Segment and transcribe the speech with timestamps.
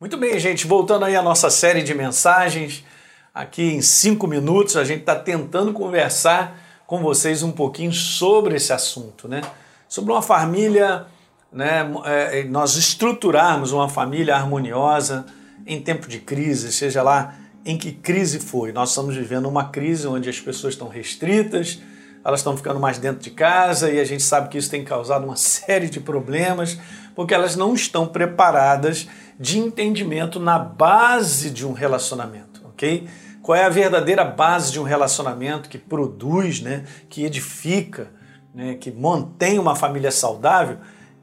[0.00, 2.84] Muito bem, gente, voltando aí à nossa série de mensagens,
[3.34, 8.72] aqui em cinco minutos a gente está tentando conversar com vocês um pouquinho sobre esse
[8.72, 9.40] assunto, né?
[9.88, 11.04] Sobre uma família,
[11.52, 11.90] né?
[12.04, 15.26] É, nós estruturarmos uma família harmoniosa
[15.66, 17.34] em tempo de crise, seja lá
[17.64, 18.70] em que crise foi.
[18.70, 21.80] Nós estamos vivendo uma crise onde as pessoas estão restritas,
[22.24, 25.24] elas estão ficando mais dentro de casa e a gente sabe que isso tem causado
[25.24, 26.78] uma série de problemas
[27.14, 29.08] porque elas não estão preparadas
[29.38, 33.08] de entendimento na base de um relacionamento, ok?
[33.42, 38.10] Qual é a verdadeira base de um relacionamento que produz, né, que edifica,
[38.54, 40.78] né, que mantém uma família saudável?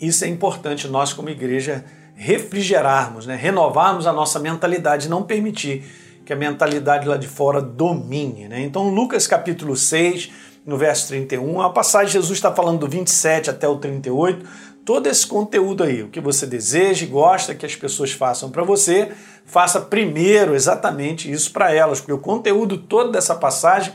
[0.00, 5.84] Isso é importante nós como igreja refrigerarmos, né, renovarmos a nossa mentalidade, não permitir
[6.24, 8.48] que a mentalidade lá de fora domine.
[8.48, 8.62] Né?
[8.62, 10.32] Então, Lucas capítulo 6,
[10.66, 14.44] no verso 31, a passagem Jesus está falando do 27 até o 38,
[14.84, 18.64] todo esse conteúdo aí, o que você deseja e gosta que as pessoas façam para
[18.64, 19.12] você,
[19.44, 23.92] faça primeiro exatamente isso para elas, porque o conteúdo todo dessa passagem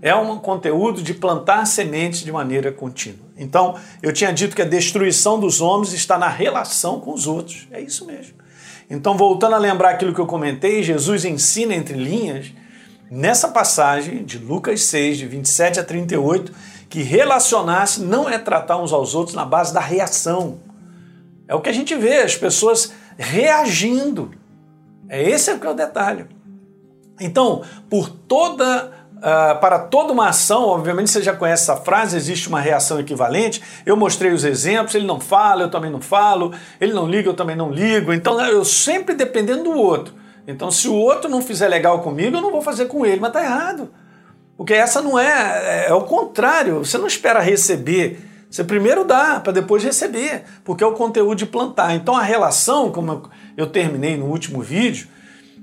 [0.00, 3.26] é um conteúdo de plantar sementes de maneira contínua.
[3.36, 7.66] Então, eu tinha dito que a destruição dos homens está na relação com os outros.
[7.70, 8.34] É isso mesmo.
[8.88, 12.52] Então, voltando a lembrar aquilo que eu comentei, Jesus ensina entre linhas,
[13.10, 16.52] nessa passagem de Lucas 6, de 27 a 38,
[16.88, 20.60] que relacionar-se não é tratar uns aos outros na base da reação.
[21.46, 24.30] É o que a gente vê, as pessoas reagindo.
[25.08, 26.26] É esse é que é o detalhe.
[27.20, 32.48] Então, por toda Uh, para toda uma ação, obviamente você já conhece essa frase, existe
[32.48, 33.60] uma reação equivalente.
[33.84, 37.34] Eu mostrei os exemplos, ele não fala, eu também não falo, ele não liga, eu
[37.34, 38.12] também não ligo.
[38.12, 40.14] Então eu sempre dependendo do outro.
[40.48, 43.34] Então, se o outro não fizer legal comigo, eu não vou fazer com ele, mas
[43.34, 43.90] tá errado.
[44.56, 46.78] Porque essa não é, é, é o contrário.
[46.78, 48.18] Você não espera receber.
[48.50, 51.94] Você primeiro dá para depois receber, porque é o conteúdo de plantar.
[51.94, 55.06] Então a relação, como eu terminei no último vídeo,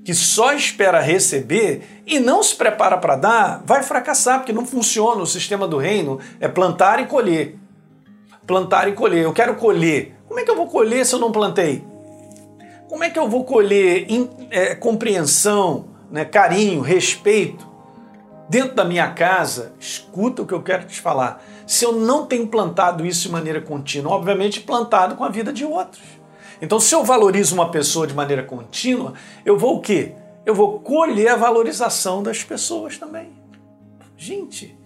[0.05, 5.19] que só espera receber e não se prepara para dar, vai fracassar, porque não funciona.
[5.19, 7.57] O sistema do reino é plantar e colher.
[8.45, 9.23] Plantar e colher.
[9.23, 10.15] Eu quero colher.
[10.27, 11.94] Como é que eu vou colher se eu não plantei?
[12.95, 14.07] Como é que eu vou colher
[14.49, 17.69] é, compreensão, né, carinho, respeito?
[18.47, 21.43] dentro da minha casa, escuta o que eu quero te falar.
[21.67, 25.65] Se eu não tenho plantado isso de maneira contínua, obviamente plantado com a vida de
[25.65, 26.03] outros.
[26.61, 29.13] Então, se eu valorizo uma pessoa de maneira contínua,
[29.43, 30.13] eu vou o quê?
[30.45, 33.33] Eu vou colher a valorização das pessoas também.
[34.15, 34.79] Gente,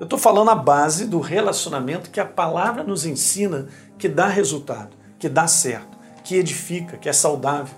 [0.00, 3.68] eu estou falando a base do relacionamento que a palavra nos ensina
[3.98, 5.94] que dá resultado, que dá certo,
[6.24, 7.76] que edifica, que é saudável.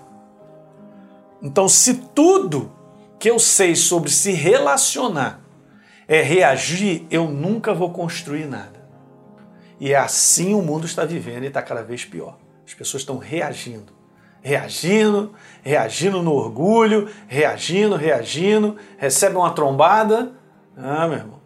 [1.41, 2.71] Então, se tudo
[3.19, 5.41] que eu sei sobre se relacionar
[6.07, 8.77] é reagir, eu nunca vou construir nada.
[9.79, 12.37] E é assim o mundo está vivendo e está cada vez pior.
[12.65, 13.93] As pessoas estão reagindo.
[14.41, 20.31] Reagindo, reagindo no orgulho, reagindo, reagindo, recebe uma trombada.
[20.75, 21.41] Ah, meu irmão.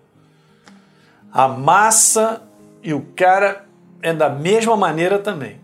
[1.32, 2.44] A massa
[2.84, 3.66] e o cara
[4.02, 5.61] é da mesma maneira também.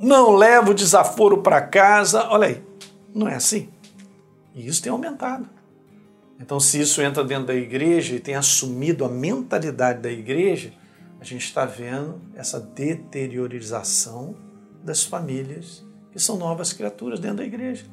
[0.00, 2.26] Não leva o desaforo para casa.
[2.30, 2.64] Olha aí,
[3.14, 3.68] não é assim?
[4.54, 5.48] E isso tem aumentado.
[6.40, 10.72] Então, se isso entra dentro da igreja e tem assumido a mentalidade da igreja,
[11.20, 14.34] a gente está vendo essa deteriorização
[14.82, 17.84] das famílias que são novas criaturas dentro da igreja.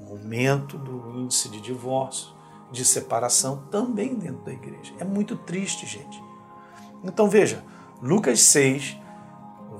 [0.00, 2.28] Um aumento do índice de divórcio,
[2.72, 4.94] de separação também dentro da igreja.
[4.98, 6.22] É muito triste, gente.
[7.04, 7.62] Então veja,
[8.02, 8.96] Lucas 6,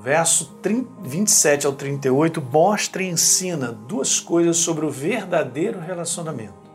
[0.01, 0.57] verso
[1.03, 6.71] 27 ao 38 mostra e ensina duas coisas sobre o verdadeiro relacionamento.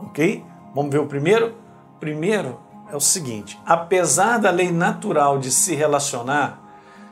[0.00, 0.44] Ok?
[0.74, 1.54] Vamos ver o primeiro?
[1.98, 2.60] Primeiro
[2.92, 6.62] é o seguinte: apesar da lei natural de se relacionar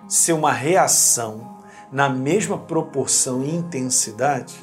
[0.06, 1.58] ser uma reação
[1.90, 4.54] na mesma proporção e intensidade,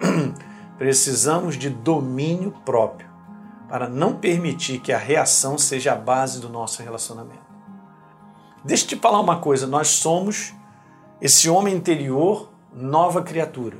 [0.76, 3.08] precisamos de domínio próprio
[3.68, 7.49] para não permitir que a reação seja a base do nosso relacionamento.
[8.62, 10.52] Deixa eu te falar uma coisa: nós somos
[11.20, 13.78] esse homem interior, nova criatura.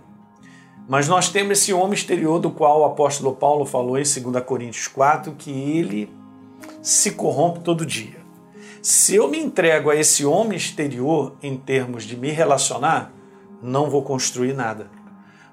[0.89, 4.89] Mas nós temos esse homem exterior do qual o apóstolo Paulo falou em 2 Coríntios
[4.89, 6.13] 4 que ele
[6.83, 8.19] se corrompe todo dia.
[8.83, 13.13] Se eu me entrego a esse homem exterior em termos de me relacionar,
[13.63, 14.91] não vou construir nada.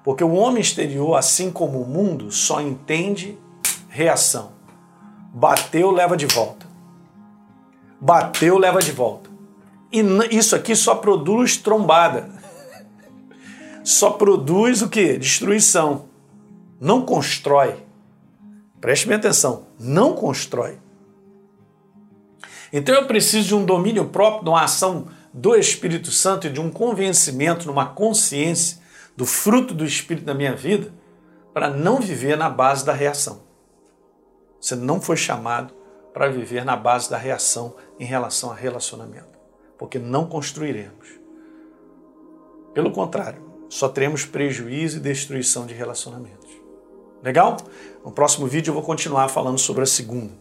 [0.02, 3.38] Porque o homem exterior, assim como o mundo, só entende
[3.88, 4.52] reação.
[5.32, 6.67] Bateu, leva de volta
[8.00, 9.30] bateu, leva de volta.
[9.92, 10.00] E
[10.30, 12.30] isso aqui só produz trombada.
[13.82, 15.16] Só produz o que?
[15.16, 16.10] Destruição.
[16.78, 17.76] Não constrói.
[18.80, 19.66] Preste bem atenção.
[19.80, 20.78] Não constrói.
[22.70, 26.60] Então eu preciso de um domínio próprio, de uma ação do Espírito Santo e de
[26.60, 28.78] um convencimento, numa consciência
[29.16, 30.92] do fruto do Espírito na minha vida
[31.52, 33.40] para não viver na base da reação.
[34.60, 35.74] Você não foi chamado
[36.18, 39.38] para viver na base da reação em relação a relacionamento,
[39.78, 41.10] porque não construiremos.
[42.74, 46.50] Pelo contrário, só teremos prejuízo e destruição de relacionamentos.
[47.22, 47.56] Legal?
[48.04, 50.32] No próximo vídeo eu vou continuar falando sobre a segunda.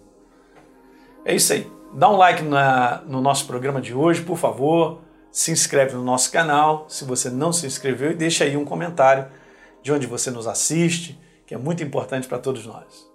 [1.24, 1.72] É isso aí.
[1.94, 5.02] Dá um like na, no nosso programa de hoje, por favor.
[5.32, 9.28] Se inscreve no nosso canal, se você não se inscreveu, e deixa aí um comentário
[9.84, 13.07] de onde você nos assiste, que é muito importante para todos nós.